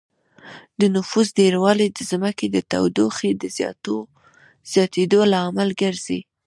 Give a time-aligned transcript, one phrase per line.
[0.79, 3.43] د نفوس ډېروالی د ځمکې د تودوخې د
[4.73, 6.19] زياتېدو لامل ګرځي